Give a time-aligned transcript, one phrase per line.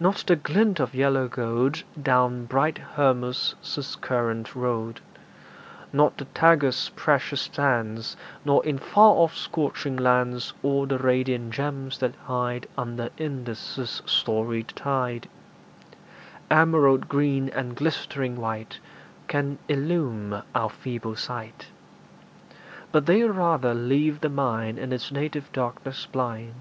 [0.00, 3.54] Not the glint of yellow gold Down bright Hermus'
[4.00, 5.00] current rolled;
[5.92, 11.98] Not the Tagus' precious sands, Nor in far off scorching lands All the radiant gems
[11.98, 15.28] that hide Under Indus' storied tide
[16.50, 18.80] Emerald green and glistering white
[19.28, 21.66] Can illume our feeble sight;
[22.90, 26.54] But they rather leave the mind In its native darkness blind.